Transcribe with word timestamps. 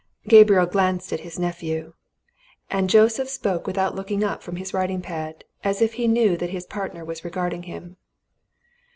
Gabriel 0.27 0.65
glanced 0.65 1.13
at 1.13 1.19
his 1.19 1.37
nephew. 1.37 1.93
And 2.71 2.89
Joseph 2.89 3.29
spoke 3.29 3.67
without 3.67 3.93
looking 3.93 4.23
up 4.23 4.41
from 4.41 4.55
his 4.55 4.73
writing 4.73 4.99
pad, 5.03 5.43
and 5.43 5.43
as 5.69 5.79
if 5.79 5.93
he 5.93 6.07
knew 6.07 6.35
that 6.37 6.49
his 6.49 6.65
partner 6.65 7.05
was 7.05 7.23
regarding 7.23 7.61
him. 7.69 7.97